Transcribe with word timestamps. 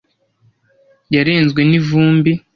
yarenzwe 1.15 1.61
n'ivumbi 1.69 2.31